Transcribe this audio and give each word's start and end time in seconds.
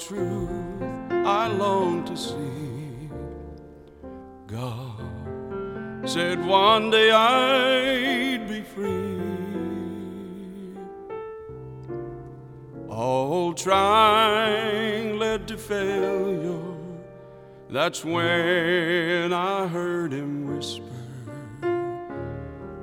Truth 0.00 0.48
I 1.10 1.48
long 1.48 2.04
to 2.06 2.16
see. 2.16 3.10
God 4.46 6.08
said 6.08 6.44
one 6.44 6.90
day 6.90 7.10
I'd 7.10 8.48
be 8.48 8.62
free. 8.62 9.18
All 12.88 13.52
trying 13.52 15.18
led 15.18 15.46
to 15.48 15.58
failure. 15.58 16.58
That's 17.68 18.04
when 18.04 19.32
I 19.32 19.68
heard 19.68 20.12
him 20.12 20.56
whisper. 20.56 20.84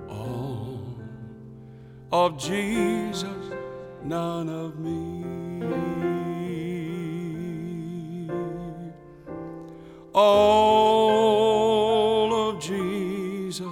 All 0.08 0.80
of 2.12 2.38
Jesus, 2.38 3.54
none 4.04 4.50
of 4.50 4.80
me. 4.80 5.07
All 10.20 10.34
of 12.50 12.60
Jesus, 12.60 13.68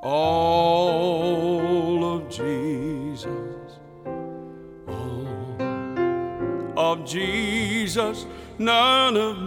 all 0.00 2.04
of 2.04 2.30
Jesus, 2.30 3.26
all 4.86 5.26
of 6.76 7.04
Jesus, 7.04 8.26
none 8.58 9.16
of 9.16 9.41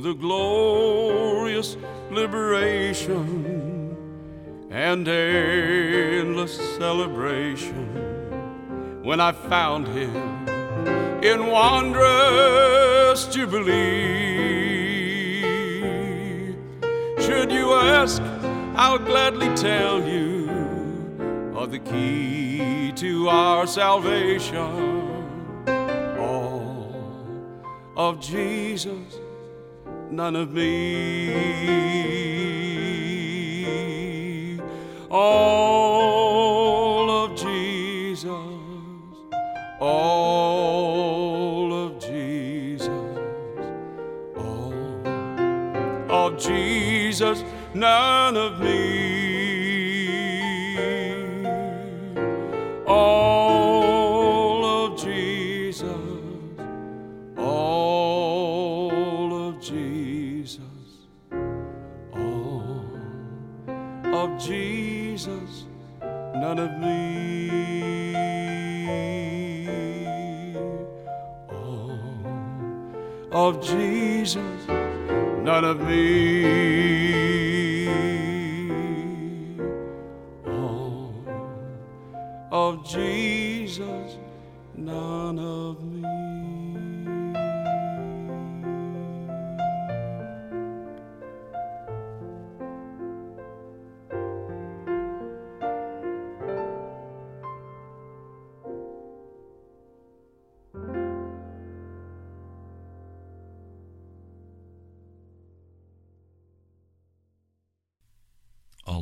The 0.00 0.14
glorious 0.14 1.76
liberation 2.08 3.96
and 4.70 5.08
endless 5.08 6.56
celebration 6.76 7.84
when 9.02 9.20
I 9.20 9.32
found 9.32 9.88
him 9.88 10.14
in 11.22 11.48
wondrous 11.48 13.26
jubilee. 13.26 13.72
Should 17.18 17.50
you 17.50 17.74
ask, 17.74 18.22
I'll 18.76 19.00
gladly 19.00 19.52
tell 19.56 20.08
you 20.08 20.48
of 21.56 21.72
the 21.72 21.80
key 21.80 22.92
to 22.92 23.28
our 23.28 23.66
salvation. 23.66 24.56
All 26.16 26.94
of 27.96 28.20
Jesus, 28.20 29.17
none 30.10 30.36
of 30.36 30.52
me. 30.52 31.68
All 35.10 35.77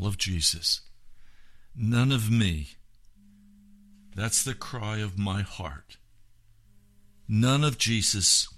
of 0.07 0.19
Jesus, 0.19 0.83
none 1.75 2.13
of 2.13 2.31
me. 2.31 2.69
That's 4.15 4.45
the 4.45 4.55
cry 4.55 4.99
of 4.99 5.19
my 5.19 5.43
heart. 5.43 5.97
None 7.29 7.65
of 7.65 7.77
Jesus, 7.77 8.49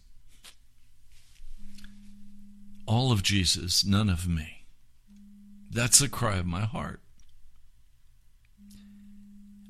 all 2.87 3.11
of 3.11 3.23
Jesus, 3.23 3.85
none 3.85 4.11
of 4.11 4.29
me. 4.29 4.65
That's 5.71 5.99
the 5.99 6.09
cry 6.09 6.37
of 6.37 6.47
my 6.47 6.63
heart. 6.63 7.01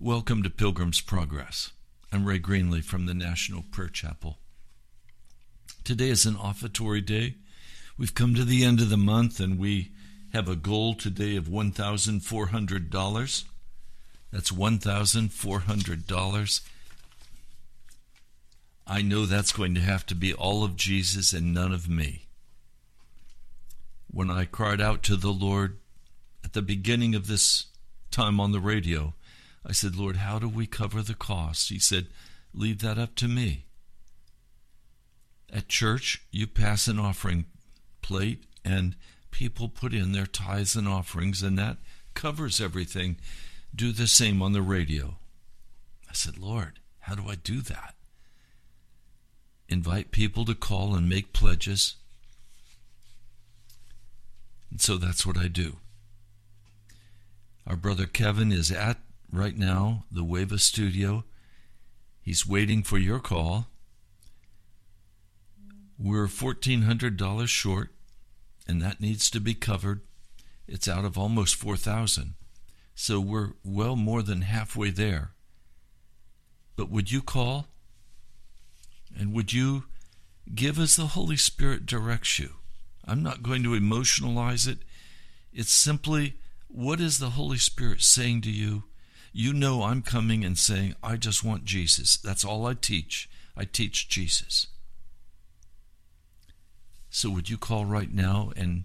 Welcome 0.01 0.43
to 0.43 0.51
Pilgrim's 0.51 1.01
Progress. 1.01 1.71
I'm 2.13 2.25
Ray 2.25 2.39
Greenley 2.39 2.83
from 2.83 3.07
the 3.07 3.15
National 3.15 3.63
Prayer 3.71 3.89
Chapel. 3.89 4.39
Today 5.85 6.09
is 6.09 6.27
an 6.27 6.37
offertory 6.37 7.01
day. 7.01 7.37
We've 7.97 8.15
come 8.15 8.35
to 8.35 8.45
the 8.45 8.65
end 8.65 8.81
of 8.81 8.91
the 8.91 8.97
month 8.97 9.41
and 9.41 9.59
we 9.59 9.93
have 10.33 10.49
a 10.49 10.57
goal 10.57 10.95
today 10.95 11.37
of 11.37 11.49
$1,400. 11.49 13.45
That's 14.31 14.51
$1,400. 14.51 16.61
I 18.87 19.03
know 19.03 19.27
that's 19.27 19.53
going 19.53 19.75
to 19.75 19.81
have 19.81 20.07
to 20.07 20.15
be 20.15 20.33
all 20.33 20.65
of 20.65 20.77
Jesus 20.77 21.35
and 21.35 21.53
none 21.53 21.73
of 21.73 21.89
me. 21.89 22.29
When 24.11 24.31
I 24.31 24.47
cried 24.47 24.81
out 24.81 25.03
to 25.05 25.17
the 25.17 25.33
Lord 25.33 25.77
at 26.43 26.55
the 26.55 26.63
beginning 26.63 27.15
of 27.15 27.27
this 27.27 27.67
time 28.11 28.41
on 28.41 28.53
the 28.53 28.61
radio, 28.61 29.13
I 29.67 29.73
said, 29.73 29.97
Lord, 29.97 30.17
how 30.17 30.39
do 30.39 30.49
we 30.49 30.67
cover 30.67 31.03
the 31.03 31.13
cost? 31.15 31.69
He 31.69 31.79
said, 31.79 32.07
Leave 32.55 32.81
that 32.81 32.99
up 32.99 33.15
to 33.17 33.29
me. 33.29 33.67
At 35.53 35.69
church, 35.69 36.23
you 36.31 36.47
pass 36.47 36.89
an 36.89 36.99
offering 36.99 37.45
plate 38.01 38.45
and 38.65 38.97
people 39.39 39.69
put 39.69 39.95
in 39.95 40.11
their 40.11 40.27
tithes 40.27 40.75
and 40.75 40.89
offerings, 40.89 41.45
and 41.45 41.57
that 41.57 41.77
covers 42.13 42.61
everything. 42.61 43.17
Do 43.73 43.93
the 43.93 44.09
same 44.09 44.43
on 44.43 44.53
the 44.53 44.63
radio. 44.63 45.15
I 46.11 46.13
said, 46.13 46.39
Lord, 46.39 46.81
how 46.99 47.15
do 47.15 47.29
I 47.29 47.37
do 47.37 47.61
that? 47.61 47.95
Invite 49.69 50.11
people 50.11 50.45
to 50.45 50.57
call 50.57 50.97
and 50.97 51.09
make 51.09 51.33
pledges. 51.33 51.95
And 54.73 54.81
so 54.81 54.97
that's 54.97 55.25
what 55.25 55.39
I 55.39 55.47
do. 55.47 55.77
Our 57.65 57.77
brother 57.77 58.07
Kevin 58.07 58.51
is 58.51 58.73
at 58.73 58.99
right 59.33 59.57
now 59.57 60.03
the 60.11 60.25
Wava 60.25 60.59
studio. 60.59 61.23
He's 62.21 62.45
waiting 62.45 62.83
for 62.83 62.99
your 62.99 63.21
call. 63.21 63.69
We're 65.97 66.27
$1,400 66.27 67.47
short, 67.47 67.91
and 68.69 68.83
that 68.83 69.01
needs 69.01 69.31
to 69.31 69.41
be 69.41 69.55
covered. 69.55 70.03
It's 70.67 70.87
out 70.87 71.05
of 71.05 71.17
almost 71.17 71.57
4000 71.57 72.35
So 72.95 73.19
we're 73.19 73.53
well 73.65 73.97
more 73.97 74.23
than 74.23 74.43
halfway 74.43 74.91
there. 74.91 75.33
But 76.77 76.91
would 76.91 77.11
you 77.11 77.23
call? 77.23 77.69
And 79.19 79.33
would 79.33 79.53
you 79.53 79.85
give 80.55 80.79
as 80.79 80.97
the 80.97 81.07
Holy 81.07 81.37
Spirit 81.37 81.87
directs 81.87 82.39
you? 82.39 82.51
I'm 83.05 83.23
not 83.23 83.43
going 83.43 83.63
to 83.63 83.71
emotionalize 83.71 84.69
it. 84.69 84.79
It's 85.53 85.73
simply 85.73 86.35
what 86.69 87.01
is 87.01 87.19
the 87.19 87.31
Holy 87.31 87.57
Spirit 87.57 88.03
saying 88.03 88.43
to 88.43 88.51
you? 88.51 88.85
You 89.33 89.53
know, 89.53 89.83
I'm 89.83 90.03
coming 90.03 90.45
and 90.45 90.59
saying, 90.59 90.95
I 91.03 91.17
just 91.17 91.43
want 91.43 91.65
Jesus. 91.65 92.17
That's 92.17 92.45
all 92.45 92.67
I 92.67 92.75
teach. 92.75 93.29
I 93.57 93.65
teach 93.65 94.09
Jesus. 94.09 94.67
So, 97.11 97.31
would 97.31 97.49
you 97.49 97.57
call 97.57 97.85
right 97.85 98.13
now 98.13 98.53
and 98.57 98.85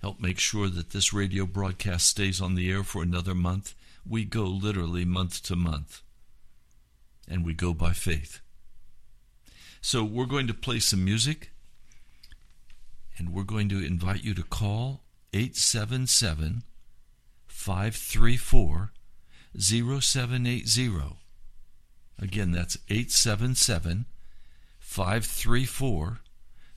help 0.00 0.20
make 0.20 0.38
sure 0.38 0.68
that 0.68 0.90
this 0.90 1.12
radio 1.12 1.46
broadcast 1.46 2.08
stays 2.08 2.40
on 2.40 2.54
the 2.54 2.70
air 2.70 2.84
for 2.84 3.02
another 3.02 3.34
month? 3.34 3.74
We 4.06 4.24
go 4.24 4.44
literally 4.44 5.04
month 5.04 5.42
to 5.44 5.56
month 5.56 6.02
and 7.28 7.44
we 7.44 7.54
go 7.54 7.72
by 7.72 7.92
faith. 7.92 8.40
So 9.80 10.04
we're 10.04 10.26
going 10.26 10.46
to 10.46 10.54
play 10.54 10.78
some 10.78 11.04
music 11.04 11.50
and 13.18 13.32
we're 13.32 13.44
going 13.44 13.68
to 13.68 13.84
invite 13.84 14.24
you 14.24 14.34
to 14.34 14.42
call 14.42 15.02
877 15.32 16.62
534 17.46 18.92
0780. 19.58 21.16
Again, 22.18 22.52
that's 22.52 22.78
877 22.88 24.06
534 24.78 26.20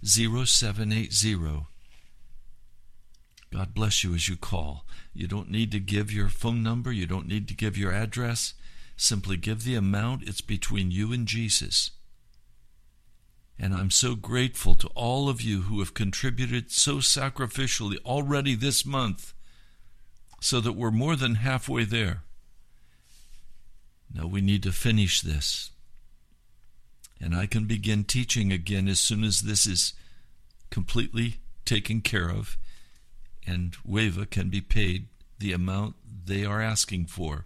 0780. 0.04 1.66
God 3.54 3.74
bless 3.74 4.04
you 4.04 4.14
as 4.14 4.28
you 4.28 4.36
call. 4.36 4.86
You 5.14 5.28
don't 5.28 5.50
need 5.50 5.72
to 5.72 5.80
give 5.80 6.12
your 6.12 6.30
phone 6.30 6.62
number, 6.62 6.92
you 6.92 7.06
don't 7.06 7.28
need 7.28 7.48
to 7.48 7.54
give 7.54 7.78
your 7.78 7.92
address. 7.92 8.54
Simply 8.96 9.38
give 9.38 9.64
the 9.64 9.76
amount, 9.76 10.28
it's 10.28 10.42
between 10.42 10.92
you 10.92 11.14
and 11.14 11.28
Jesus. 11.28 11.92
And 13.60 13.74
I'm 13.74 13.92
so 13.92 14.16
grateful 14.16 14.76
to 14.76 14.88
all 14.90 15.30
of 15.30 15.42
you 15.42 15.64
who 15.64 15.80
have 15.80 15.94
contributed 15.94 16.72
so 16.72 16.98
sacrificially 16.98 17.98
already 18.06 18.56
this 18.56 18.86
month, 18.86 19.34
so 20.40 20.60
that 20.62 20.74
we're 20.74 20.92
more 20.92 21.16
than 21.16 21.36
halfway 21.36 21.84
there. 21.84 22.22
Now 24.14 24.28
we 24.28 24.42
need 24.42 24.64
to 24.64 24.72
finish 24.72 25.22
this. 25.22 25.72
And 27.20 27.36
I 27.36 27.48
can 27.48 27.66
begin 27.66 28.04
teaching 28.04 28.52
again 28.52 28.88
as 28.88 29.00
soon 29.00 29.24
as 29.24 29.42
this 29.42 29.66
is 29.66 29.94
completely 30.70 31.38
taken 31.66 32.02
care 32.02 32.30
of, 32.30 32.58
and 33.46 33.76
WAVA 33.86 34.30
can 34.30 34.50
be 34.50 34.62
paid 34.62 35.08
the 35.40 35.54
amount 35.54 35.96
they 36.26 36.46
are 36.46 36.62
asking 36.62 37.06
for. 37.06 37.46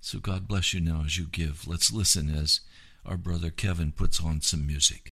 So 0.00 0.18
God 0.18 0.46
bless 0.46 0.72
you 0.72 0.80
now 0.80 1.02
as 1.04 1.18
you 1.18 1.26
give. 1.26 1.66
Let's 1.66 1.92
listen 1.92 2.30
as 2.30 2.60
our 3.04 3.16
brother 3.16 3.50
Kevin 3.50 3.92
puts 3.92 4.22
on 4.22 4.40
some 4.40 4.66
music. 4.66 5.10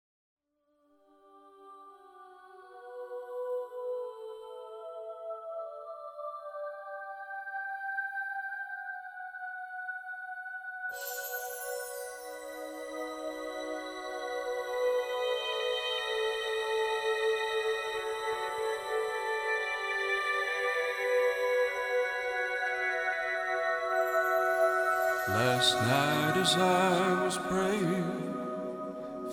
As 26.43 26.55
I 26.57 27.23
was 27.23 27.37
praying, 27.37 28.33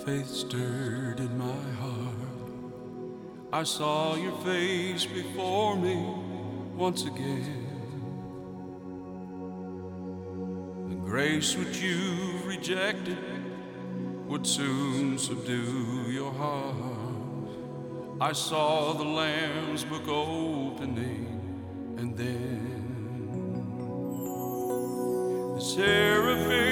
faith 0.04 0.28
stirred 0.28 1.18
in 1.18 1.36
my 1.36 1.64
heart. 1.82 2.30
I 3.52 3.64
saw 3.64 4.14
your 4.14 4.36
face 4.44 5.06
before 5.06 5.74
me 5.76 5.96
once 6.76 7.06
again. 7.06 7.66
The 10.88 11.00
grace 11.10 11.56
which 11.56 11.80
you've 11.80 12.46
rejected 12.46 13.18
would 14.28 14.46
soon 14.46 15.18
subdue 15.18 16.12
your 16.12 16.32
heart. 16.32 17.50
I 18.20 18.32
saw 18.32 18.92
the 18.92 19.10
Lamb's 19.20 19.82
book 19.82 20.06
opening, 20.06 21.26
and 21.98 22.16
then 22.16 22.70
the 25.56 25.60
seraphim, 25.60 26.69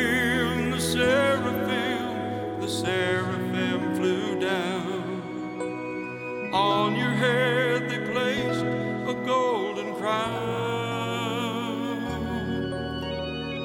seraphim, 2.81 3.97
flew 3.97 4.39
down. 4.39 5.03
On 6.53 6.95
your 6.95 7.11
head 7.11 7.91
they 7.91 7.99
placed 8.13 8.65
a 9.13 9.15
golden 9.27 9.95
crown. 9.97 10.39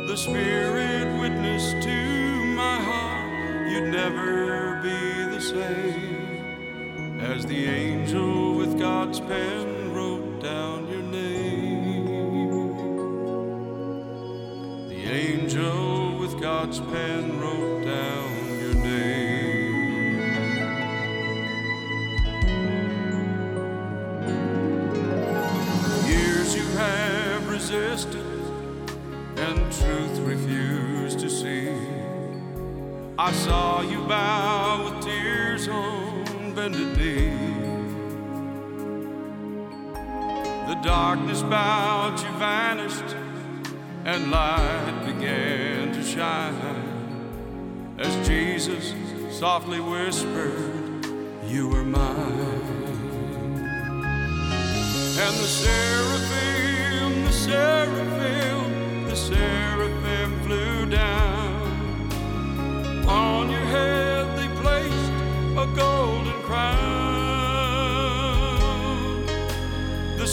The 0.07 0.17
Spirit 0.17 1.19
witnessed 1.19 1.81
to 1.83 1.99
my 2.55 2.77
heart 2.81 3.69
you'd 3.69 3.91
never 3.91 4.81
be 4.81 5.25
the 5.35 5.41
same 5.41 7.19
as 7.21 7.45
the 7.45 7.65
angel 7.65 8.55
with 8.55 8.79
God's 8.79 9.19
pen 9.19 9.93
wrote 9.93 10.39
down 10.41 10.87
your 10.87 11.03
name. 11.03 12.09
The 14.89 15.03
angel 15.05 16.17
with 16.17 16.41
God's 16.41 16.79
pen 16.79 17.32
I 33.17 33.31
saw 33.31 33.81
you 33.81 33.99
bow 34.07 34.85
with 34.85 35.05
tears 35.05 35.67
on 35.67 36.55
bended 36.55 36.97
knee. 36.97 37.29
The 40.67 40.79
darkness 40.81 41.43
bowed, 41.43 42.19
you 42.19 42.29
vanished 42.39 43.15
and 44.05 44.31
light 44.31 45.03
began 45.05 45.93
to 45.93 46.03
shine 46.03 46.55
as 47.99 48.27
Jesus 48.27 48.95
softly 49.29 49.79
whispered, 49.79 51.05
You 51.45 51.71
are 51.75 51.83
mine. 51.83 52.63
And 55.19 55.35
the 55.37 55.49
seraphim, 55.61 57.25
the 57.25 57.31
seraphim, 57.31 59.05
the 59.05 59.15
seraphim 59.15 60.39
flew 60.45 60.89
down. 60.89 61.22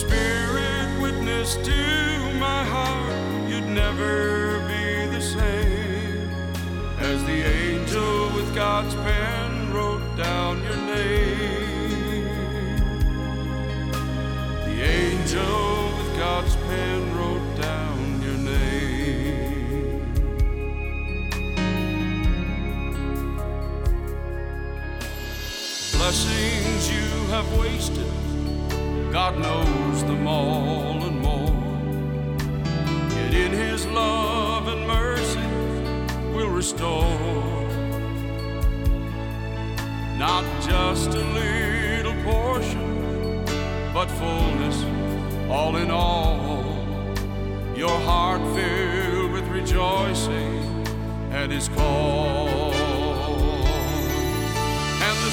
Spirit 0.00 0.88
witnessed 1.02 1.62
to 1.62 2.33
my 2.38 2.64
heart 2.64 3.49
you'd 3.50 3.66
never 3.66 4.59
be 4.61 5.07
the 5.14 5.21
same 5.21 6.30
as 6.99 7.23
the 7.25 7.42
angel 7.45 8.30
with 8.35 8.54
God's 8.54 8.95
pen 8.95 9.73
wrote 9.75 10.16
down 10.16 10.62
your 10.62 10.76
name. 10.76 12.25
The 14.64 14.76
angel 14.83 15.92
with 15.99 16.16
God's 16.16 16.57
pen 16.57 17.16
wrote 17.16 17.61
down 17.61 18.23
your 18.23 18.38
name. 18.38 20.00
Blessings 25.92 26.90
you 26.90 27.07
have 27.35 27.49
wasted, 27.59 28.07
God 29.12 29.38
knows 29.38 30.05
them 30.05 30.29
all 30.29 31.02
and 31.05 31.21
more. 31.21 31.50
Yet 33.17 33.35
in 33.35 33.50
His 33.50 33.85
love 33.87 34.69
and 34.69 34.87
mercy 34.87 35.40
will 36.33 36.50
restore 36.50 37.40
not 40.17 40.45
just 40.62 41.09
a 41.14 41.25
little 41.33 42.14
portion, 42.23 43.45
but 43.93 44.07
fullness, 44.07 44.85
all 45.50 45.76
in 45.76 45.90
all. 45.90 46.62
Your 47.75 47.99
heart 48.00 48.43
filled 48.55 49.33
with 49.33 49.47
rejoicing 49.49 50.87
at 51.33 51.50
His 51.50 51.69
call. 51.71 52.73
And 55.02 55.17
the 55.26 55.33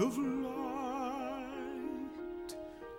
of 0.00 0.16
light, 0.16 1.44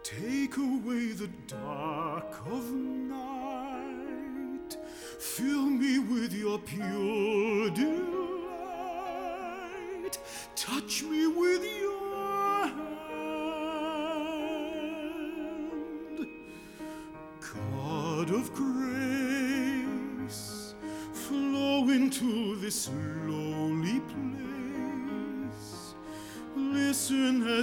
take 0.03 0.58
away 0.58 1.13
the 1.13 1.27
dark 1.48 2.46
of 2.46 2.72
night, 2.72 4.77
fill 5.20 5.65
me 5.65 5.98
with 5.98 6.31
your 6.31 6.60
pure. 6.60 7.00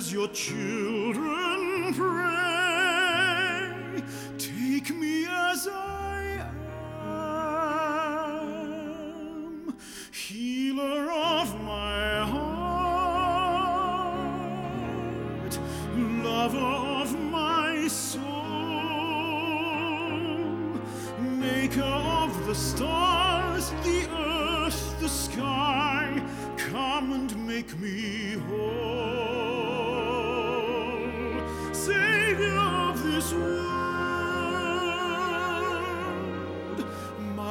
as 0.09 0.15
your 0.15 0.29
children 0.29 1.93
pray. 1.93 2.28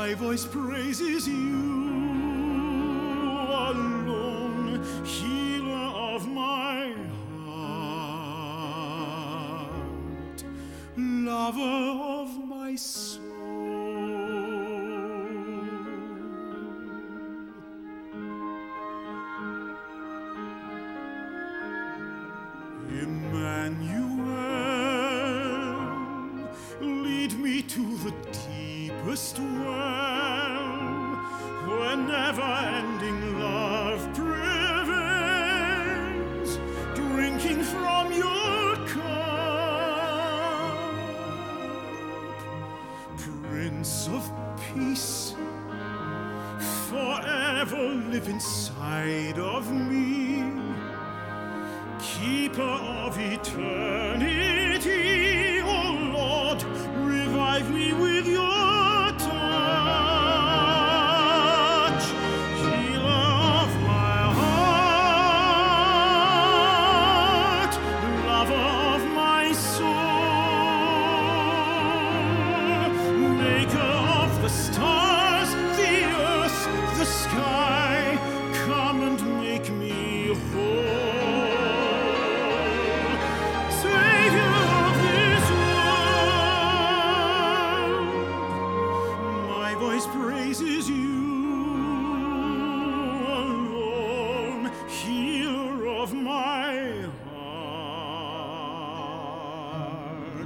my 0.08 0.14
voice 0.14 0.46
praises 0.46 1.28
you. 1.28 1.87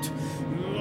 Lord. 0.09 0.80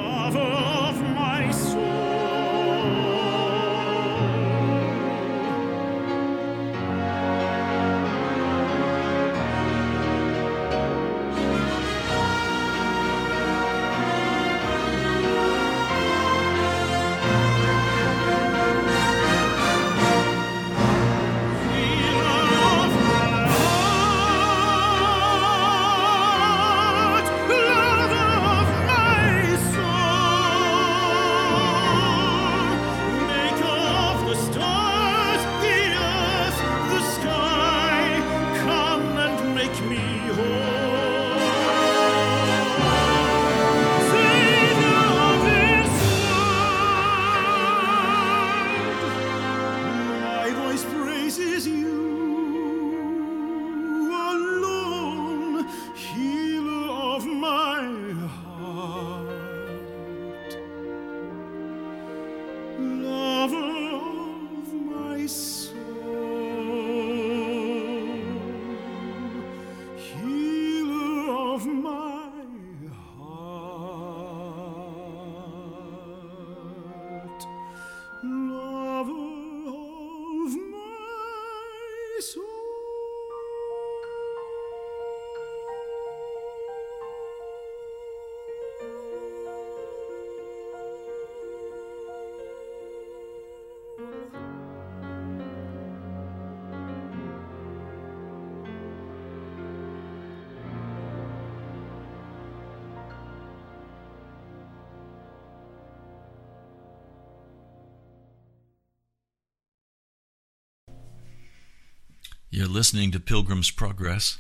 You're 112.61 112.69
listening 112.69 113.11
to 113.13 113.21
Pilgrim's 113.21 113.71
Progress. 113.71 114.39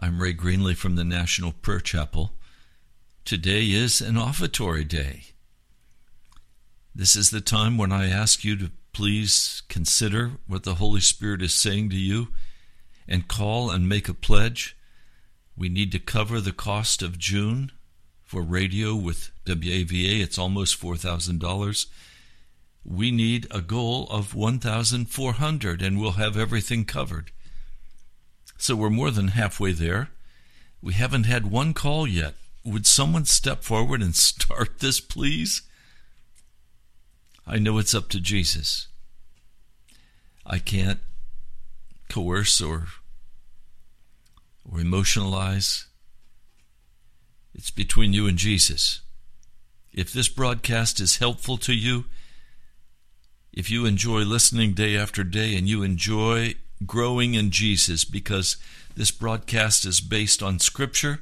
I'm 0.00 0.18
Ray 0.18 0.32
Greenley 0.32 0.74
from 0.74 0.96
the 0.96 1.04
National 1.04 1.52
Prayer 1.52 1.78
Chapel. 1.78 2.32
Today 3.26 3.64
is 3.64 4.00
an 4.00 4.16
offertory 4.16 4.82
day. 4.82 5.24
This 6.94 7.14
is 7.14 7.28
the 7.28 7.42
time 7.42 7.76
when 7.76 7.92
I 7.92 8.08
ask 8.08 8.44
you 8.44 8.56
to 8.56 8.70
please 8.94 9.62
consider 9.68 10.38
what 10.46 10.62
the 10.62 10.76
Holy 10.76 11.02
Spirit 11.02 11.42
is 11.42 11.52
saying 11.52 11.90
to 11.90 11.96
you 11.96 12.28
and 13.06 13.28
call 13.28 13.70
and 13.70 13.86
make 13.86 14.08
a 14.08 14.14
pledge. 14.14 14.74
We 15.54 15.68
need 15.68 15.92
to 15.92 15.98
cover 15.98 16.40
the 16.40 16.50
cost 16.50 17.02
of 17.02 17.18
June 17.18 17.72
for 18.22 18.40
radio 18.40 18.94
with 18.94 19.32
WAVA. 19.44 20.22
It's 20.22 20.38
almost 20.38 20.80
$4,000. 20.80 21.86
We 22.86 23.10
need 23.10 23.46
a 23.50 23.60
goal 23.60 24.06
of 24.08 24.34
1,400 24.34 25.82
and 25.82 26.00
we'll 26.00 26.12
have 26.12 26.38
everything 26.38 26.86
covered. 26.86 27.32
So 28.56 28.76
we're 28.76 28.90
more 28.90 29.10
than 29.10 29.28
halfway 29.28 29.72
there. 29.72 30.10
We 30.82 30.94
haven't 30.94 31.24
had 31.24 31.50
one 31.50 31.74
call 31.74 32.06
yet. 32.06 32.34
Would 32.64 32.86
someone 32.86 33.24
step 33.24 33.62
forward 33.62 34.02
and 34.02 34.14
start 34.16 34.78
this, 34.78 35.00
please? 35.00 35.62
I 37.46 37.58
know 37.58 37.78
it's 37.78 37.94
up 37.94 38.08
to 38.10 38.20
Jesus. 38.20 38.88
I 40.46 40.58
can't 40.58 41.00
coerce 42.08 42.60
or 42.60 42.86
or 44.70 44.78
emotionalize. 44.78 45.84
It's 47.54 47.70
between 47.70 48.12
you 48.12 48.26
and 48.26 48.38
Jesus. 48.38 49.00
If 49.92 50.12
this 50.12 50.28
broadcast 50.28 51.00
is 51.00 51.18
helpful 51.18 51.56
to 51.58 51.72
you, 51.72 52.06
if 53.52 53.70
you 53.70 53.86
enjoy 53.86 54.22
listening 54.22 54.72
day 54.72 54.96
after 54.96 55.22
day 55.22 55.54
and 55.54 55.68
you 55.68 55.82
enjoy 55.82 56.54
growing 56.86 57.34
in 57.34 57.50
Jesus 57.50 58.04
because 58.04 58.56
this 58.96 59.10
broadcast 59.10 59.84
is 59.84 60.00
based 60.00 60.42
on 60.42 60.58
Scripture 60.58 61.20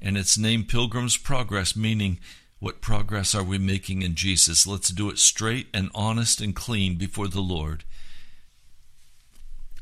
and 0.00 0.16
it's 0.16 0.36
named 0.36 0.68
Pilgrim's 0.68 1.16
Progress, 1.16 1.74
meaning 1.74 2.18
what 2.58 2.80
progress 2.80 3.34
are 3.34 3.42
we 3.42 3.58
making 3.58 4.02
in 4.02 4.14
Jesus? 4.14 4.66
Let's 4.66 4.88
do 4.88 5.10
it 5.10 5.18
straight 5.18 5.68
and 5.74 5.90
honest 5.94 6.40
and 6.40 6.54
clean 6.54 6.96
before 6.96 7.28
the 7.28 7.40
Lord. 7.40 7.84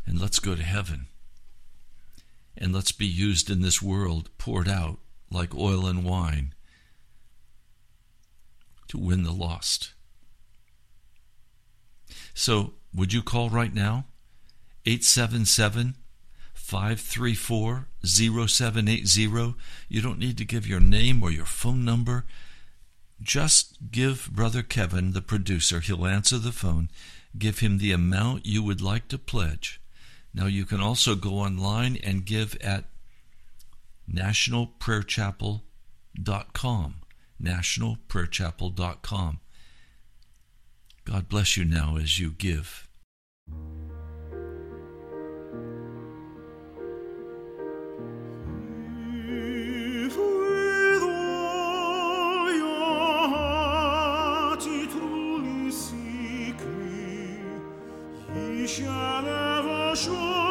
And 0.05 0.21
let's 0.21 0.41
go 0.41 0.55
to 0.55 0.63
heaven. 0.63 1.07
And 2.57 2.73
let's 2.73 2.93
be 2.93 3.07
used 3.07 3.51
in 3.51 3.63
this 3.63 3.81
world, 3.81 4.31
poured 4.37 4.69
out 4.69 4.99
like 5.31 5.55
oil 5.55 5.87
and 5.87 6.05
wine 6.05 6.55
to 8.89 8.99
win 8.99 9.23
the 9.23 9.33
lost. 9.33 9.93
So, 12.35 12.75
would 12.95 13.13
you 13.13 13.23
call 13.23 13.49
right 13.49 13.73
now? 13.73 14.07
877 14.85 15.97
534 16.55 17.87
0780. 18.05 19.55
You 19.89 20.01
don't 20.01 20.19
need 20.19 20.37
to 20.39 20.45
give 20.45 20.67
your 20.67 20.81
name 20.81 21.23
or 21.23 21.31
your 21.31 21.45
phone 21.45 21.85
number. 21.85 22.25
Just 23.21 23.91
give 23.91 24.31
Brother 24.33 24.63
Kevin, 24.63 25.13
the 25.13 25.21
producer, 25.23 25.81
he'll 25.81 26.07
answer 26.07 26.39
the 26.39 26.51
phone. 26.51 26.89
Give 27.39 27.61
him 27.61 27.79
the 27.79 27.93
amount 27.93 28.47
you 28.47 28.63
would 28.63 28.81
like 28.81 29.09
to 29.09 29.19
pledge. 29.19 29.81
Now, 30.35 30.47
you 30.47 30.65
can 30.65 30.81
also 30.81 31.15
go 31.15 31.35
online 31.35 31.99
and 32.03 32.25
give 32.25 32.57
at 32.63 32.85
nationalprayerchapel.com. 34.11 36.95
Nationalprayerchapel.com. 37.43 39.41
God 41.05 41.29
bless 41.29 41.57
you 41.57 41.65
now 41.65 41.97
as 41.97 42.19
you 42.19 42.31
give. 42.31 42.89
Shall 58.75 60.42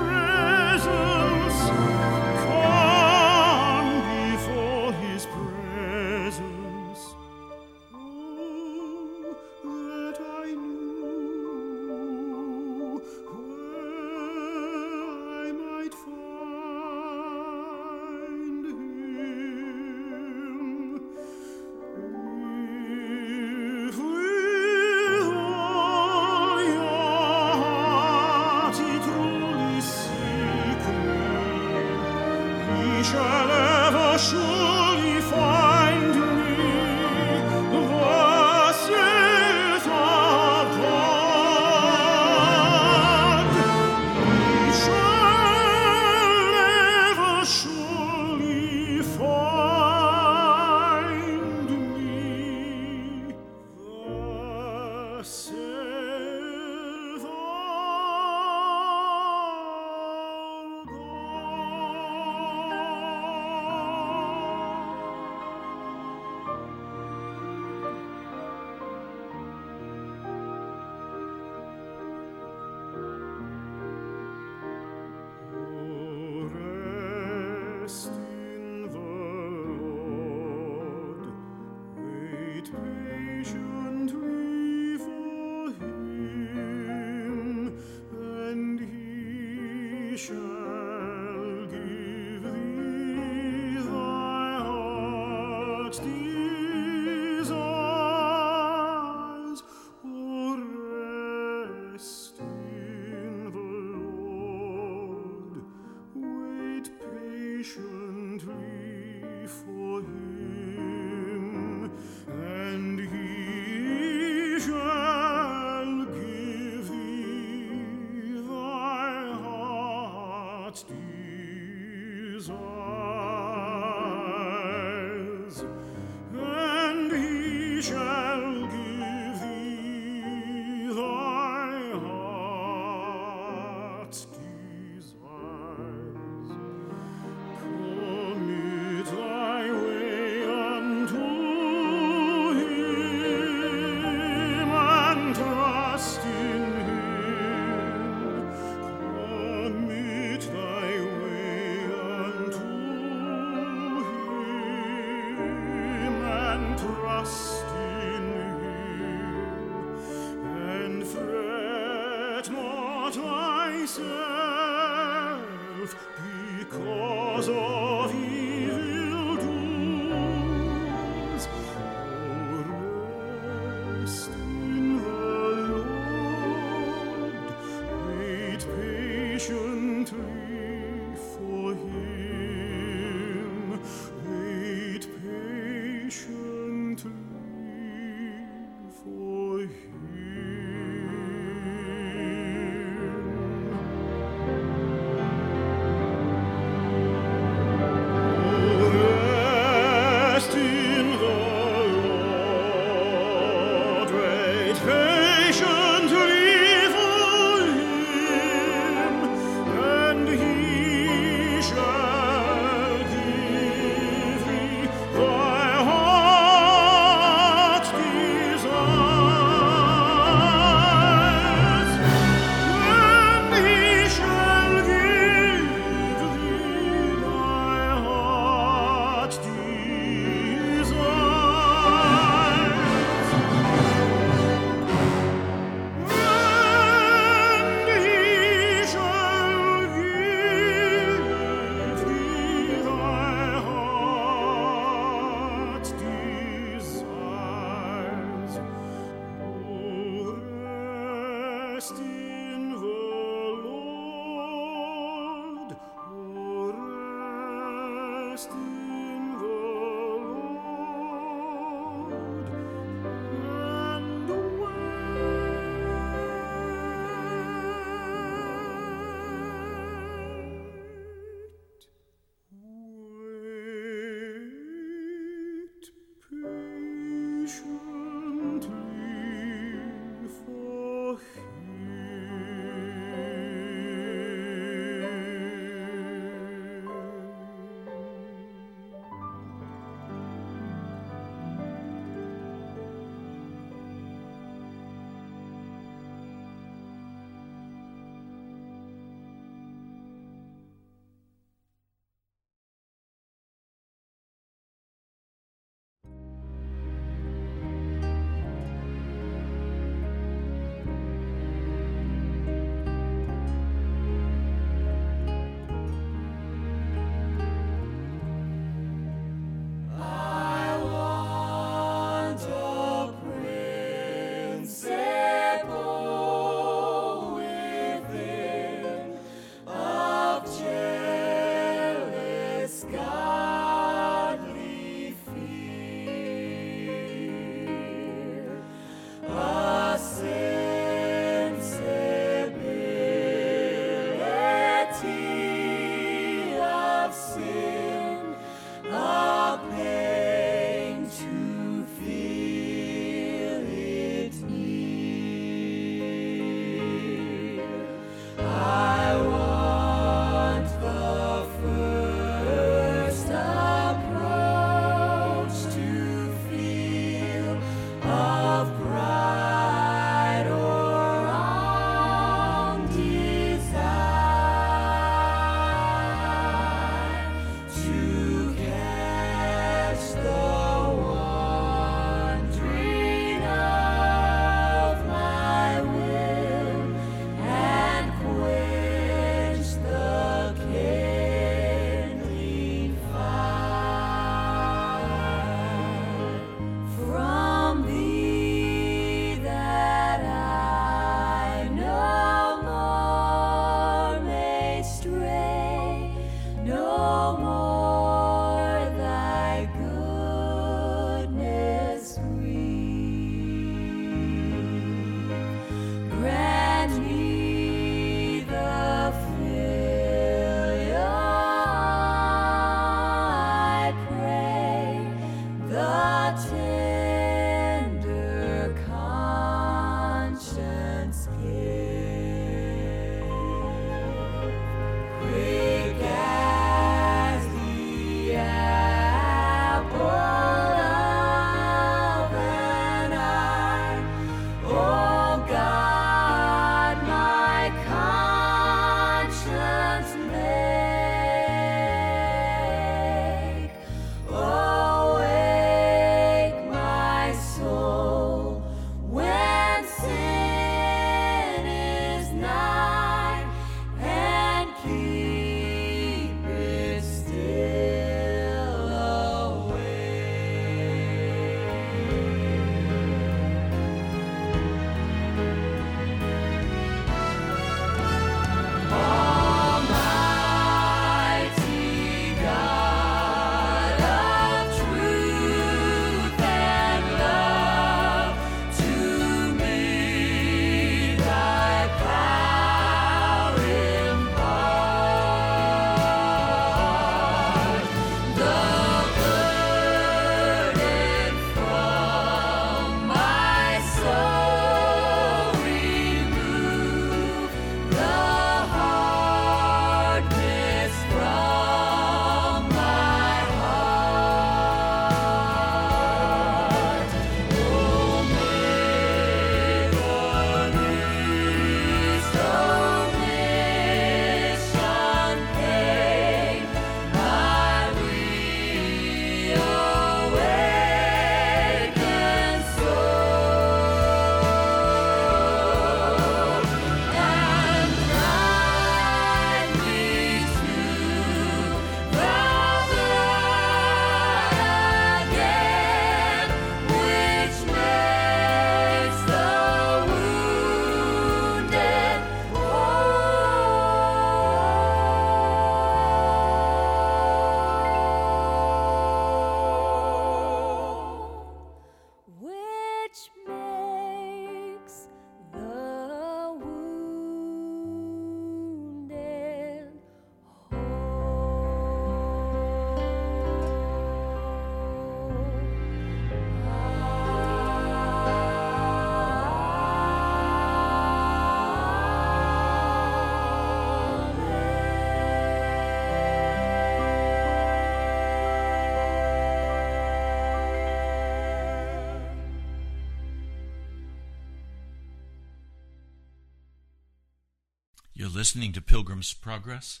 listening 598.44 598.72
to 598.72 598.80
Pilgrim's 598.82 599.32
Progress. 599.32 600.00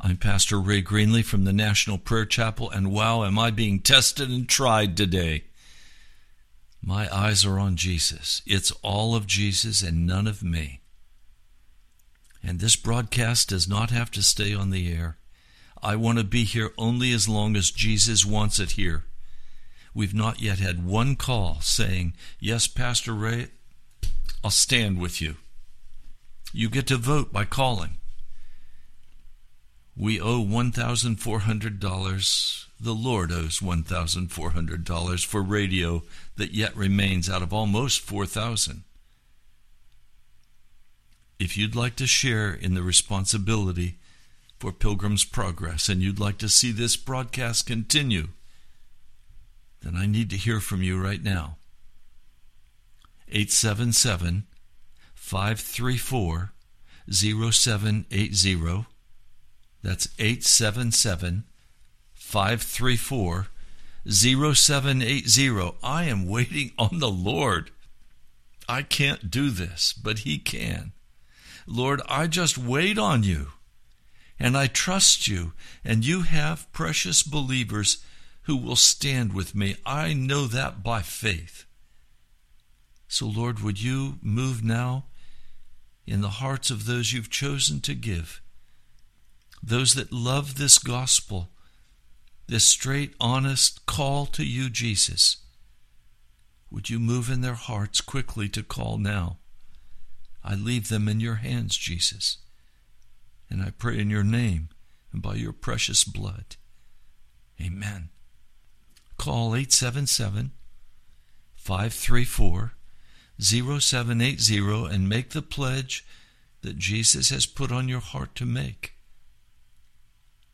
I'm 0.00 0.16
Pastor 0.16 0.60
Ray 0.60 0.82
Greenley 0.82 1.24
from 1.24 1.44
the 1.44 1.52
National 1.52 1.96
Prayer 1.96 2.24
Chapel, 2.24 2.68
and 2.68 2.90
wow, 2.90 3.22
am 3.22 3.38
I 3.38 3.52
being 3.52 3.78
tested 3.78 4.28
and 4.28 4.48
tried 4.48 4.96
today. 4.96 5.44
My 6.82 7.08
eyes 7.16 7.46
are 7.46 7.56
on 7.56 7.76
Jesus. 7.76 8.42
It's 8.44 8.72
all 8.82 9.14
of 9.14 9.28
Jesus 9.28 9.80
and 9.80 10.08
none 10.08 10.26
of 10.26 10.42
me. 10.42 10.80
And 12.42 12.58
this 12.58 12.74
broadcast 12.74 13.50
does 13.50 13.68
not 13.68 13.90
have 13.90 14.10
to 14.10 14.24
stay 14.24 14.52
on 14.52 14.70
the 14.70 14.92
air. 14.92 15.16
I 15.80 15.94
want 15.94 16.18
to 16.18 16.24
be 16.24 16.42
here 16.42 16.72
only 16.76 17.12
as 17.12 17.28
long 17.28 17.54
as 17.54 17.70
Jesus 17.70 18.26
wants 18.26 18.58
it 18.58 18.72
here. 18.72 19.04
We've 19.94 20.12
not 20.12 20.42
yet 20.42 20.58
had 20.58 20.84
one 20.84 21.14
call 21.14 21.60
saying, 21.60 22.14
Yes, 22.40 22.66
Pastor 22.66 23.14
Ray, 23.14 23.50
I'll 24.42 24.50
stand 24.50 24.98
with 24.98 25.20
you. 25.20 25.36
You 26.52 26.68
get 26.68 26.86
to 26.88 26.96
vote 26.96 27.32
by 27.32 27.44
calling. 27.44 27.96
We 29.96 30.20
owe 30.20 30.44
$1,400. 30.44 32.64
The 32.80 32.94
Lord 32.94 33.32
owes 33.32 33.58
$1,400 33.58 35.26
for 35.26 35.42
radio 35.42 36.02
that 36.36 36.54
yet 36.54 36.76
remains 36.76 37.28
out 37.28 37.42
of 37.42 37.52
almost 37.52 38.02
4,000. 38.02 38.84
If 41.38 41.56
you'd 41.56 41.74
like 41.74 41.96
to 41.96 42.06
share 42.06 42.52
in 42.52 42.74
the 42.74 42.82
responsibility 42.82 43.96
for 44.58 44.72
Pilgrim's 44.72 45.24
Progress 45.24 45.88
and 45.88 46.02
you'd 46.02 46.20
like 46.20 46.38
to 46.38 46.48
see 46.48 46.72
this 46.72 46.96
broadcast 46.96 47.66
continue, 47.66 48.28
then 49.82 49.96
I 49.96 50.06
need 50.06 50.30
to 50.30 50.36
hear 50.36 50.60
from 50.60 50.82
you 50.82 51.00
right 51.00 51.22
now. 51.22 51.56
877 53.28 54.44
534 55.28 56.52
0780. 57.10 58.86
That's 59.82 60.08
877 60.18 61.44
534 62.14 63.48
0780. 64.08 65.74
I 65.82 66.04
am 66.04 66.26
waiting 66.26 66.72
on 66.78 66.98
the 66.98 67.10
Lord. 67.10 67.70
I 68.66 68.80
can't 68.80 69.30
do 69.30 69.50
this, 69.50 69.92
but 69.92 70.20
He 70.20 70.38
can. 70.38 70.92
Lord, 71.66 72.00
I 72.08 72.26
just 72.26 72.56
wait 72.56 72.98
on 72.98 73.22
you 73.22 73.48
and 74.40 74.56
I 74.56 74.66
trust 74.66 75.28
you, 75.28 75.52
and 75.84 76.06
you 76.06 76.22
have 76.22 76.72
precious 76.72 77.22
believers 77.22 77.98
who 78.44 78.56
will 78.56 78.76
stand 78.76 79.34
with 79.34 79.54
me. 79.54 79.76
I 79.84 80.14
know 80.14 80.46
that 80.46 80.82
by 80.82 81.02
faith. 81.02 81.66
So, 83.08 83.26
Lord, 83.26 83.60
would 83.60 83.82
you 83.82 84.18
move 84.22 84.64
now 84.64 85.04
in 86.08 86.20
the 86.22 86.28
hearts 86.28 86.70
of 86.70 86.86
those 86.86 87.12
you've 87.12 87.30
chosen 87.30 87.80
to 87.80 87.94
give, 87.94 88.40
those 89.62 89.94
that 89.94 90.12
love 90.12 90.56
this 90.56 90.78
gospel, 90.78 91.50
this 92.46 92.64
straight, 92.64 93.14
honest 93.20 93.84
call 93.86 94.24
to 94.26 94.44
you, 94.44 94.70
Jesus? 94.70 95.38
Would 96.70 96.88
you 96.90 96.98
move 96.98 97.30
in 97.30 97.40
their 97.40 97.54
hearts 97.54 98.00
quickly 98.00 98.48
to 98.50 98.62
call 98.62 98.98
now? 98.98 99.38
I 100.42 100.54
leave 100.54 100.88
them 100.88 101.08
in 101.08 101.20
your 101.20 101.36
hands, 101.36 101.76
Jesus. 101.76 102.38
And 103.50 103.62
I 103.62 103.70
pray 103.70 103.98
in 103.98 104.10
your 104.10 104.24
name 104.24 104.68
and 105.12 105.20
by 105.20 105.34
your 105.34 105.52
precious 105.52 106.04
blood. 106.04 106.56
Amen. 107.60 108.10
Call 109.16 109.54
877 109.54 110.52
534 111.56 112.72
0780 113.40 114.94
and 114.94 115.08
make 115.08 115.30
the 115.30 115.42
pledge 115.42 116.04
that 116.62 116.78
Jesus 116.78 117.30
has 117.30 117.46
put 117.46 117.70
on 117.70 117.88
your 117.88 118.00
heart 118.00 118.34
to 118.36 118.44
make. 118.44 118.94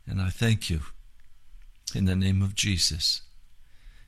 And 0.06 0.20
I 0.20 0.28
thank 0.28 0.68
you 0.68 0.80
in 1.94 2.04
the 2.04 2.16
name 2.16 2.42
of 2.42 2.54
Jesus. 2.54 3.22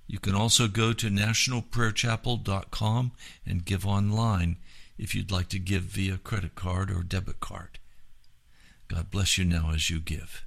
You 0.07 0.19
can 0.19 0.35
also 0.35 0.69
go 0.69 0.93
to 0.93 1.09
nationalprayerchapel.com 1.09 3.13
and 3.45 3.65
give 3.65 3.87
online 3.87 4.59
if 4.99 5.15
you'd 5.15 5.33
like 5.33 5.49
to 5.49 5.59
give 5.59 5.83
via 5.83 6.19
credit 6.19 6.55
card 6.55 6.91
or 6.91 7.03
debit 7.03 7.41
card. 7.41 7.79
God 8.89 9.11
bless 9.11 9.37
you 9.37 9.45
now 9.45 9.73
as 9.75 9.91
you 9.91 9.99
give. 9.99 10.46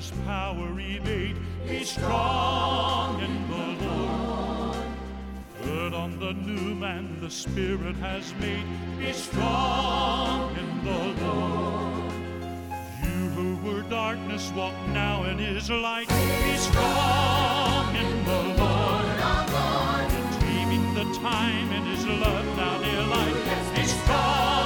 His 0.00 0.12
power 0.24 0.80
evade. 0.80 1.36
Be 1.68 1.84
strong 1.84 3.20
in 3.20 3.34
the 3.50 3.84
Lord. 3.84 4.76
Put 5.62 5.92
on 5.92 6.18
the 6.18 6.32
new 6.32 6.74
man 6.74 7.20
the 7.20 7.28
Spirit 7.28 7.96
has 7.96 8.32
made. 8.40 8.64
Be 8.98 9.12
strong 9.12 10.56
in 10.56 10.70
the 10.88 11.02
Lord. 11.22 12.12
You 13.04 13.20
who 13.36 13.48
were 13.66 13.82
darkness, 13.90 14.50
walk 14.56 14.74
now 14.88 15.24
in 15.24 15.36
his 15.36 15.68
light. 15.68 16.08
Be 16.08 16.56
strong 16.56 17.94
in 17.94 18.24
the 18.24 18.42
Lord. 18.62 19.04
Redeeming 20.16 20.94
the 20.94 21.06
time 21.20 21.70
in 21.72 21.82
his 21.92 22.06
love 22.06 22.46
now 22.56 22.78
near 22.78 23.02
light. 23.02 23.74
Be 23.74 23.84
strong 23.84 24.59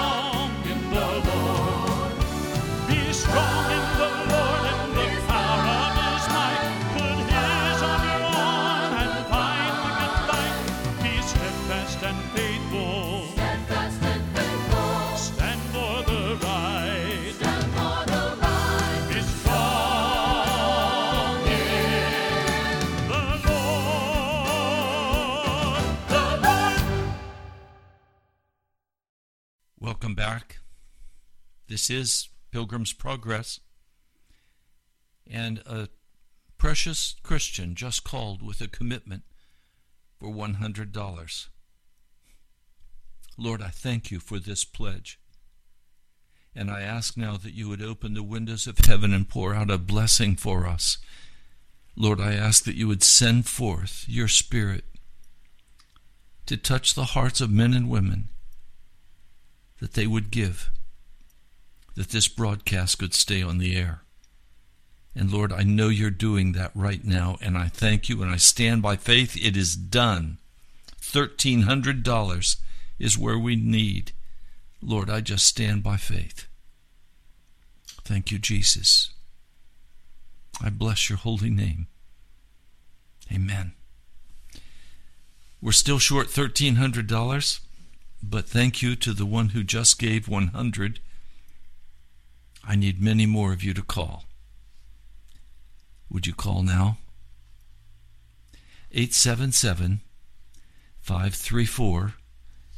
Welcome 30.16 30.32
back. 30.32 30.58
This 31.66 31.90
is 31.90 32.28
Pilgrim's 32.52 32.92
Progress. 32.92 33.58
And 35.28 35.58
a 35.66 35.88
precious 36.56 37.16
Christian 37.24 37.74
just 37.74 38.04
called 38.04 38.40
with 38.40 38.60
a 38.60 38.68
commitment 38.68 39.24
for 40.20 40.28
$100. 40.28 41.46
Lord, 43.36 43.60
I 43.60 43.68
thank 43.70 44.12
you 44.12 44.20
for 44.20 44.38
this 44.38 44.64
pledge. 44.64 45.18
And 46.54 46.70
I 46.70 46.82
ask 46.82 47.16
now 47.16 47.36
that 47.38 47.54
you 47.54 47.68
would 47.68 47.82
open 47.82 48.14
the 48.14 48.22
windows 48.22 48.68
of 48.68 48.78
heaven 48.78 49.12
and 49.12 49.28
pour 49.28 49.52
out 49.52 49.70
a 49.70 49.78
blessing 49.78 50.36
for 50.36 50.64
us. 50.64 50.98
Lord, 51.96 52.20
I 52.20 52.34
ask 52.34 52.62
that 52.64 52.76
you 52.76 52.86
would 52.86 53.02
send 53.02 53.46
forth 53.46 54.04
your 54.06 54.28
Spirit 54.28 54.84
to 56.46 56.56
touch 56.56 56.94
the 56.94 57.06
hearts 57.16 57.40
of 57.40 57.50
men 57.50 57.74
and 57.74 57.90
women 57.90 58.28
that 59.84 59.92
they 59.92 60.06
would 60.06 60.30
give, 60.30 60.70
that 61.94 62.08
this 62.08 62.26
broadcast 62.26 62.98
could 62.98 63.12
stay 63.12 63.42
on 63.42 63.58
the 63.58 63.76
air. 63.76 64.00
And 65.14 65.30
Lord, 65.30 65.52
I 65.52 65.62
know 65.62 65.88
you're 65.88 66.08
doing 66.08 66.52
that 66.52 66.70
right 66.74 67.04
now, 67.04 67.36
and 67.42 67.58
I 67.58 67.68
thank 67.68 68.08
you, 68.08 68.22
and 68.22 68.32
I 68.32 68.38
stand 68.38 68.80
by 68.80 68.96
faith. 68.96 69.36
It 69.36 69.58
is 69.58 69.76
done. 69.76 70.38
$1,300 71.02 72.56
is 72.98 73.18
where 73.18 73.38
we 73.38 73.56
need. 73.56 74.12
Lord, 74.80 75.10
I 75.10 75.20
just 75.20 75.44
stand 75.44 75.82
by 75.82 75.98
faith. 75.98 76.46
Thank 78.04 78.30
you, 78.30 78.38
Jesus. 78.38 79.10
I 80.62 80.70
bless 80.70 81.10
your 81.10 81.18
holy 81.18 81.50
name. 81.50 81.88
Amen. 83.30 83.74
We're 85.60 85.72
still 85.72 85.98
short 85.98 86.28
$1,300, 86.28 87.60
but 88.30 88.48
thank 88.48 88.82
you 88.82 88.96
to 88.96 89.12
the 89.12 89.26
one 89.26 89.50
who 89.50 89.62
just 89.62 89.98
gave 89.98 90.28
100. 90.28 91.00
I 92.66 92.76
need 92.76 93.00
many 93.00 93.26
more 93.26 93.52
of 93.52 93.62
you 93.62 93.74
to 93.74 93.82
call. 93.82 94.24
Would 96.10 96.26
you 96.26 96.34
call 96.34 96.62
now? 96.62 96.98
877 98.92 100.00
534 101.00 102.14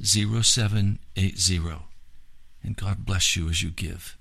0780. 0.03 1.61
And 2.63 2.77
God 2.77 3.05
bless 3.05 3.37
you 3.37 3.49
as 3.49 3.63
you 3.63 3.71
give. 3.71 4.17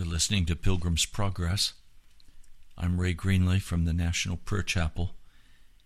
You're 0.00 0.08
listening 0.08 0.46
to 0.46 0.56
Pilgrim's 0.56 1.04
Progress. 1.04 1.74
I'm 2.78 2.98
Ray 3.00 3.14
Greenley 3.14 3.60
from 3.60 3.84
the 3.84 3.92
National 3.92 4.38
Prayer 4.38 4.62
Chapel. 4.62 5.10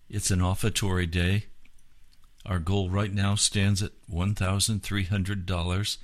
It's 0.09 0.31
an 0.31 0.41
offertory 0.41 1.07
day. 1.07 1.47
Our 2.47 2.59
goal 2.61 2.91
right 2.91 3.13
now 3.13 3.35
stands 3.35 3.83
at 3.83 3.91
$1,300 4.09 5.97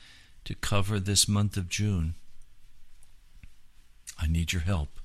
to 0.45 0.55
cover 0.57 0.99
this 0.99 1.29
month 1.29 1.57
of 1.57 1.69
June. 1.69 2.15
I 4.19 4.27
need 4.27 4.53
your 4.53 4.63
help. 4.63 5.00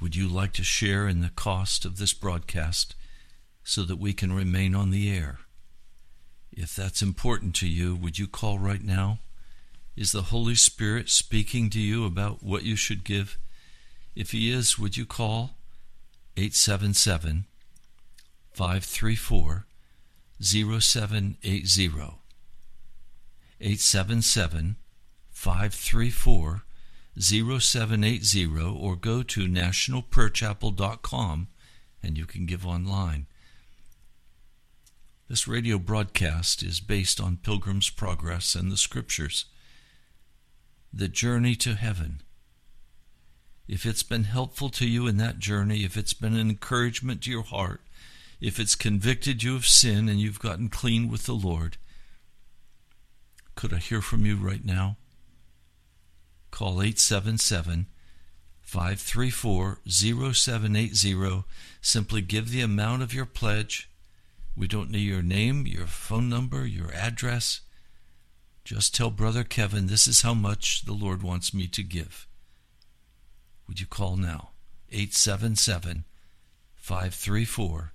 Would 0.00 0.14
you 0.14 0.28
like 0.28 0.52
to 0.54 0.62
share 0.62 1.08
in 1.08 1.20
the 1.20 1.30
cost 1.30 1.84
of 1.84 1.98
this 1.98 2.12
broadcast 2.12 2.94
so 3.64 3.82
that 3.82 3.98
we 3.98 4.12
can 4.12 4.32
remain 4.32 4.74
on 4.74 4.90
the 4.90 5.10
air? 5.10 5.40
If 6.52 6.74
that's 6.74 7.02
important 7.02 7.54
to 7.56 7.68
you, 7.68 7.96
would 7.96 8.18
you 8.18 8.28
call 8.28 8.58
right 8.58 8.82
now? 8.82 9.18
Is 9.96 10.12
the 10.12 10.22
Holy 10.22 10.54
Spirit 10.54 11.08
speaking 11.08 11.68
to 11.70 11.80
you 11.80 12.06
about 12.06 12.42
what 12.42 12.62
you 12.62 12.76
should 12.76 13.02
give? 13.02 13.38
If 14.14 14.30
He 14.30 14.50
is, 14.50 14.78
would 14.78 14.96
you 14.96 15.04
call 15.04 15.56
877 16.36 17.46
534 18.52 19.66
0780? 20.40 22.18
877 23.60 24.76
534 25.30 26.62
0780 27.18 28.46
or 28.46 28.96
go 28.96 29.22
to 29.22 29.46
nationalprayerchapel.com 29.46 31.48
and 32.02 32.16
you 32.16 32.26
can 32.26 32.46
give 32.46 32.66
online. 32.66 33.26
This 35.28 35.48
radio 35.48 35.78
broadcast 35.78 36.62
is 36.62 36.80
based 36.80 37.20
on 37.20 37.36
Pilgrim's 37.36 37.90
Progress 37.90 38.54
and 38.54 38.72
the 38.72 38.76
Scriptures 38.76 39.46
the 40.92 41.08
journey 41.08 41.54
to 41.56 41.74
heaven. 41.74 42.22
If 43.66 43.84
it's 43.84 44.02
been 44.02 44.24
helpful 44.24 44.70
to 44.70 44.88
you 44.88 45.06
in 45.06 45.18
that 45.18 45.38
journey, 45.38 45.84
if 45.84 45.96
it's 45.96 46.14
been 46.14 46.34
an 46.34 46.48
encouragement 46.48 47.22
to 47.22 47.30
your 47.30 47.42
heart, 47.42 47.82
if 48.40 48.58
it's 48.58 48.74
convicted 48.74 49.42
you 49.42 49.56
of 49.56 49.66
sin 49.66 50.08
and 50.08 50.18
you've 50.18 50.38
gotten 50.38 50.68
clean 50.68 51.10
with 51.10 51.26
the 51.26 51.34
Lord, 51.34 51.76
could 53.54 53.74
I 53.74 53.78
hear 53.78 54.00
from 54.00 54.24
you 54.24 54.36
right 54.36 54.64
now? 54.64 54.96
Call 56.50 56.82
877 56.82 57.86
534 58.60 59.80
0780. 59.86 61.44
Simply 61.80 62.20
give 62.20 62.50
the 62.50 62.60
amount 62.60 63.02
of 63.02 63.14
your 63.14 63.26
pledge. 63.26 63.90
We 64.56 64.66
don't 64.66 64.90
need 64.90 65.06
your 65.06 65.22
name, 65.22 65.66
your 65.66 65.86
phone 65.86 66.28
number, 66.28 66.66
your 66.66 66.92
address. 66.92 67.60
Just 68.64 68.94
tell 68.94 69.10
Brother 69.10 69.44
Kevin 69.44 69.86
this 69.86 70.06
is 70.06 70.22
how 70.22 70.34
much 70.34 70.84
the 70.84 70.92
Lord 70.92 71.22
wants 71.22 71.54
me 71.54 71.66
to 71.68 71.82
give. 71.82 72.26
Would 73.66 73.80
you 73.80 73.86
call 73.86 74.16
now? 74.16 74.50
877 74.90 76.04
534 76.74 77.92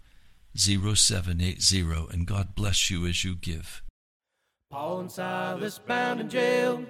0780 0.56 2.14
and 2.14 2.26
God 2.26 2.56
bless 2.56 2.90
you 2.90 3.06
as 3.06 3.24
you 3.24 3.36
give. 3.36 3.84
Paul 4.72 5.02
and 5.02 5.12
Silas 5.12 5.80
bound 5.80 6.20
in 6.22 6.30
jail 6.30 6.84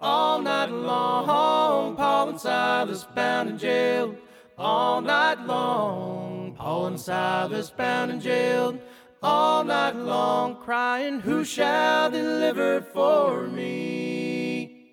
all 0.00 0.40
night 0.40 0.70
long. 0.70 1.96
Paul 1.96 2.30
and 2.30 2.40
Silas 2.40 3.04
bound 3.14 3.50
in 3.50 3.58
jail 3.58 4.14
all 4.56 5.00
night 5.00 5.40
long. 5.46 6.54
Paul 6.56 6.86
and 6.86 7.00
Silas 7.00 7.70
bound 7.70 8.10
in 8.10 8.20
jail 8.20 8.78
all 9.22 9.64
night 9.64 9.96
long, 9.96 10.56
crying, 10.56 11.20
Who 11.20 11.44
shall 11.44 12.10
deliver 12.10 12.80
for 12.80 13.46
me? 13.46 14.90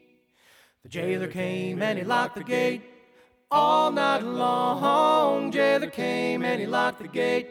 The 0.84 0.90
jailer 0.90 1.28
came 1.28 1.82
and 1.82 1.98
he 1.98 2.04
locked 2.04 2.36
the 2.36 2.44
gate 2.44 2.82
all 3.50 3.92
night 3.92 4.24
long. 4.24 5.52
Jailer 5.52 5.90
came 5.90 6.44
and 6.44 6.60
he 6.60 6.68
locked 6.68 7.02
the 7.02 7.08
gate 7.08 7.48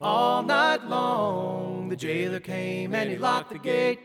all 0.00 0.42
night 0.42 0.84
long. 0.84 1.88
The 1.88 1.96
jailer 1.96 2.40
came 2.40 2.94
and 2.94 3.10
he 3.10 3.16
locked 3.16 3.50
the 3.50 3.58
gate 3.58 4.00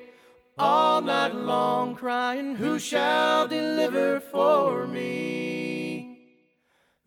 all 0.58 1.02
night 1.02 1.36
long, 1.36 1.96
crying, 1.96 2.56
Who 2.56 2.80
shall 2.80 3.48
deliver 3.48 4.20
for 4.20 4.88
me? 4.88 6.38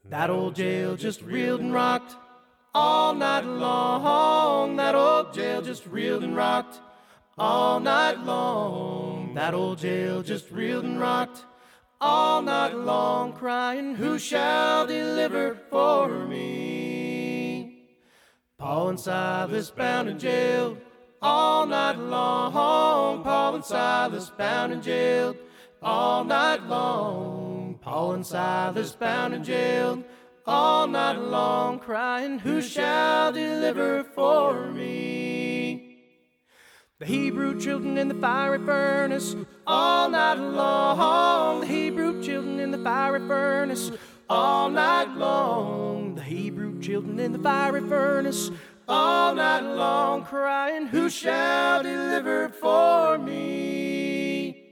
That 0.04 0.30
old 0.30 0.54
jail 0.54 0.96
just 0.96 1.22
reeled 1.22 1.60
and 1.60 1.72
rocked 1.72 2.16
all 2.74 3.14
night 3.14 3.44
long. 3.44 4.76
That 4.76 4.94
old 4.94 5.34
jail 5.34 5.62
just 5.62 5.86
reeled 5.86 6.24
and 6.24 6.36
rocked 6.36 6.80
all 7.38 7.80
night 7.80 8.20
long. 8.20 9.34
That 9.34 9.54
old 9.54 9.78
jail 9.78 10.22
just 10.22 10.50
reeled 10.50 10.84
and 10.84 11.00
rocked 11.00 11.44
all 12.00 12.42
night 12.42 12.74
long, 12.74 13.32
crying, 13.32 13.94
Who 13.94 14.18
shall 14.18 14.86
deliver 14.86 15.54
for 15.70 16.26
me? 16.26 17.88
Paul 18.58 18.90
and 18.90 19.00
Silas 19.00 19.70
bound 19.70 20.08
in 20.08 20.18
jail 20.18 20.76
all 21.24 21.66
night 21.66 21.98
long. 21.98 22.52
Paul 23.24 23.54
and 23.54 23.64
Silas 23.64 24.30
bound 24.30 24.74
and 24.74 24.82
jailed 24.82 25.36
all 25.82 26.22
night 26.22 26.62
long. 26.64 27.78
Paul 27.80 28.12
and 28.12 28.26
Silas 28.26 28.92
bound 28.92 29.32
and 29.32 29.44
jailed 29.44 30.04
all 30.46 30.86
night 30.86 31.16
long, 31.16 31.78
crying, 31.78 32.38
Who 32.38 32.60
shall 32.60 33.32
deliver 33.32 34.04
for 34.04 34.70
me? 34.70 35.96
The 36.98 37.06
Hebrew 37.06 37.58
children 37.58 37.96
in 37.96 38.08
the 38.08 38.14
fiery 38.14 38.58
furnace 38.58 39.34
all 39.66 40.10
night 40.10 40.34
long. 40.34 41.60
The 41.60 41.66
Hebrew 41.66 42.22
children 42.22 42.60
in 42.60 42.70
the 42.70 42.78
fiery 42.78 43.26
furnace 43.26 43.90
all 44.28 44.68
night 44.68 45.16
long. 45.16 46.14
The 46.14 46.22
Hebrew 46.22 46.80
children 46.80 47.18
in 47.18 47.32
the 47.32 47.38
fiery 47.38 47.80
furnace 47.88 48.50
all 48.88 49.34
night 49.34 49.62
long, 49.62 50.24
crying, 50.24 50.86
Who 50.86 51.08
shall 51.10 51.82
deliver 51.82 52.48
for 52.48 53.18
me? 53.18 54.64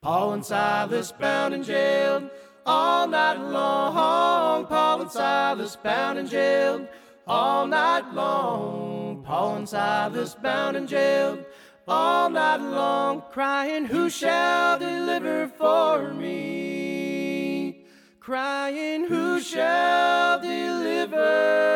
Paul 0.00 0.34
and 0.34 0.44
Silas 0.44 1.12
bound 1.12 1.54
and 1.54 1.64
jailed 1.64 2.30
all 2.64 3.08
night 3.08 3.40
long. 3.40 4.66
Paul 4.66 5.02
and 5.02 5.10
Silas 5.10 5.76
bound 5.76 6.18
and 6.18 6.30
jailed 6.30 6.88
all 7.26 7.66
night 7.66 8.12
long. 8.14 9.22
Paul 9.24 9.56
and 9.56 9.68
Silas 9.68 10.34
bound 10.34 10.76
and 10.76 10.88
jailed 10.88 11.44
all 11.88 12.30
night 12.30 12.60
long, 12.60 13.22
crying, 13.30 13.86
Who 13.86 14.10
shall 14.10 14.78
deliver 14.78 15.48
for 15.48 16.12
me? 16.12 17.84
Crying, 18.20 19.04
Who 19.04 19.40
shall 19.40 20.40
deliver 20.40 21.66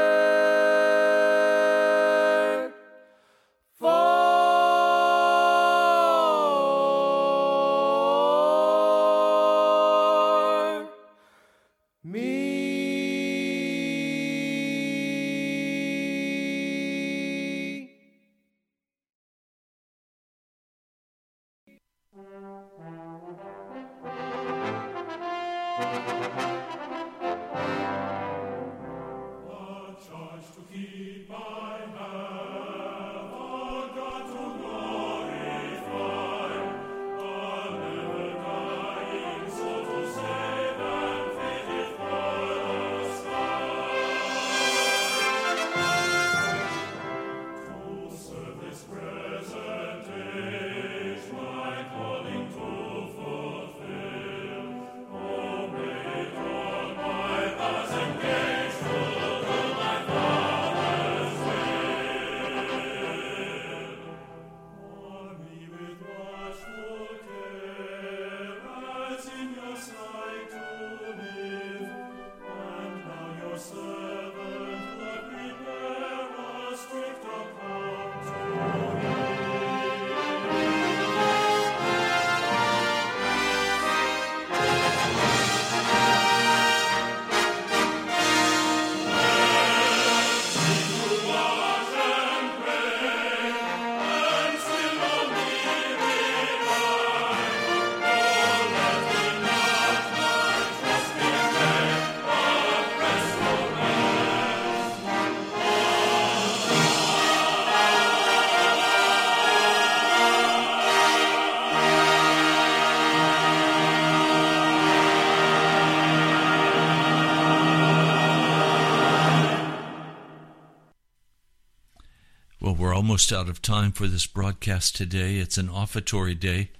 almost 123.20 123.32
out 123.34 123.50
of 123.50 123.60
time 123.60 123.92
for 123.92 124.06
this 124.06 124.26
broadcast 124.26 124.96
today. 124.96 125.36
It's 125.36 125.58
an 125.58 125.68
offertory 125.68 126.34
day. 126.34 126.70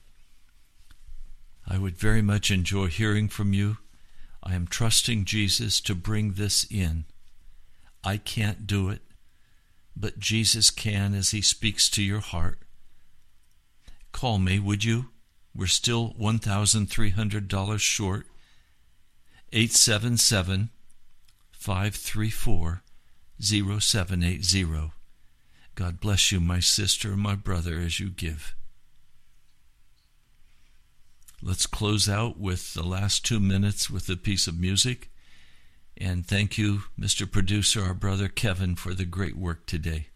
I 1.69 1.77
would 1.77 1.99
very 1.99 2.23
much 2.23 2.51
enjoy 2.51 2.87
hearing 2.87 3.29
from 3.29 3.53
you. 3.53 3.77
I 4.43 4.55
am 4.55 4.67
trusting 4.67 5.27
Jesus 5.27 5.83
to 5.83 5.95
bring 5.95 6.33
this 6.33 6.65
in. 6.71 7.05
I 8.03 8.17
can't 8.17 8.67
do 8.67 8.89
it, 8.89 9.03
but 9.95 10.19
Jesus 10.19 10.71
can 10.71 11.13
as 11.13 11.33
he 11.33 11.43
speaks 11.43 11.91
to 11.91 12.03
your 12.03 12.21
heart. 12.21 12.61
Call 14.11 14.39
me, 14.39 14.59
would 14.59 14.83
you? 14.83 15.11
We're 15.55 15.67
still 15.67 16.15
$1,300 16.19 17.79
short. 17.81 18.27
877 19.53 20.71
534 21.53 22.83
0780. 23.39 24.91
God 25.81 25.99
bless 25.99 26.31
you, 26.31 26.41
my 26.41 26.61
sister 26.61 27.13
and 27.13 27.23
my 27.23 27.35
brother, 27.35 27.79
as 27.79 27.99
you 27.99 28.11
give. 28.11 28.55
Let's 31.41 31.65
close 31.65 32.07
out 32.07 32.39
with 32.39 32.75
the 32.75 32.83
last 32.83 33.25
two 33.25 33.41
minutes 33.41 33.89
with 33.89 34.07
a 34.11 34.17
piece 34.19 34.47
of 34.47 34.61
music. 34.61 35.11
And 35.97 36.27
thank 36.27 36.59
you, 36.59 36.83
Mr. 37.01 37.31
Producer, 37.31 37.83
our 37.83 37.95
brother 37.95 38.29
Kevin, 38.29 38.75
for 38.75 38.93
the 38.93 39.07
great 39.07 39.39
work 39.39 39.65
today. 39.65 40.09